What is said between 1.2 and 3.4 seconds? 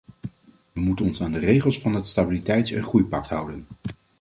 aan de regels van het stabiliteits- en groeipact